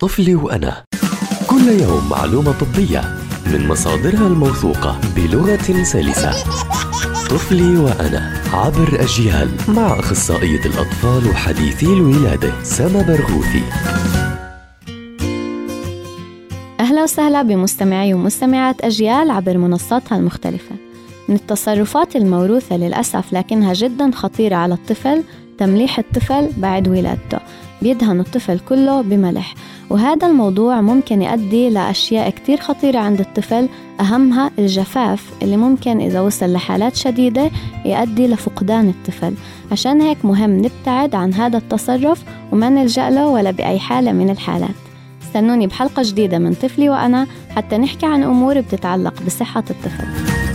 طفلي 0.00 0.34
وأنا. 0.34 0.84
كل 1.46 1.68
يوم 1.68 2.08
معلومة 2.10 2.52
طبية 2.52 3.00
من 3.46 3.68
مصادرها 3.68 4.26
الموثوقة 4.26 5.00
بلغة 5.16 5.82
سلسة. 5.82 6.30
طفلي 7.30 7.76
وأنا 7.76 8.42
عبر 8.52 9.00
أجيال 9.00 9.48
مع 9.68 9.98
أخصائية 9.98 10.60
الأطفال 10.66 11.30
وحديثي 11.30 11.86
الولادة 11.86 12.52
سما 12.62 13.02
برغوثي. 13.02 13.62
أهلا 16.80 17.02
وسهلا 17.02 17.42
بمستمعي 17.42 18.14
ومستمعات 18.14 18.84
أجيال 18.84 19.30
عبر 19.30 19.58
منصاتها 19.58 20.18
المختلفة. 20.18 20.76
من 21.28 21.34
التصرفات 21.34 22.16
الموروثة 22.16 22.76
للأسف 22.76 23.32
لكنها 23.32 23.72
جدا 23.72 24.10
خطيرة 24.14 24.56
على 24.56 24.74
الطفل 24.74 25.22
تمليح 25.58 25.98
الطفل 25.98 26.48
بعد 26.56 26.88
ولادته. 26.88 27.38
بيدهن 27.82 28.20
الطفل 28.20 28.58
كله 28.58 29.00
بملح. 29.02 29.54
وهذا 29.90 30.26
الموضوع 30.26 30.80
ممكن 30.80 31.22
يؤدي 31.22 31.70
لأشياء 31.70 32.30
كتير 32.30 32.60
خطيرة 32.60 32.98
عند 32.98 33.20
الطفل. 33.20 33.68
أهمها 34.00 34.50
الجفاف 34.58 35.24
اللي 35.42 35.56
ممكن 35.56 36.00
إذا 36.00 36.20
وصل 36.20 36.52
لحالات 36.52 36.96
شديدة 36.96 37.50
يؤدي 37.84 38.26
لفقدان 38.26 38.88
الطفل. 38.88 39.34
عشان 39.72 40.00
هيك 40.00 40.24
مهم 40.24 40.58
نبتعد 40.58 41.14
عن 41.14 41.34
هذا 41.34 41.58
التصرف 41.58 42.22
وما 42.52 42.68
نلجأ 42.68 43.10
له 43.10 43.26
ولا 43.26 43.50
بأي 43.50 43.78
حالة 43.78 44.12
من 44.12 44.30
الحالات. 44.30 44.74
استنوني 45.22 45.66
بحلقة 45.66 46.02
جديدة 46.06 46.38
من 46.38 46.54
طفلي 46.54 46.90
وأنا 46.90 47.26
حتى 47.50 47.78
نحكي 47.78 48.06
عن 48.06 48.22
أمور 48.22 48.60
بتتعلق 48.60 49.22
بصحة 49.26 49.64
الطفل. 49.70 50.47